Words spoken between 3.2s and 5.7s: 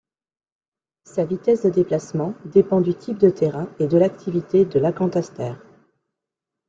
terrain et de l'activité de l'acanthaster.